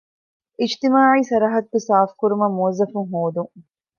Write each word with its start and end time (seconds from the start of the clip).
އިޖުތިމާޢީ 0.59 1.21
ސަރަހައްދު 1.29 1.77
ސާފުކުރުމަށް 1.87 2.55
މުވައްޒަފުން 2.57 3.09
ހޯދުން 3.11 3.51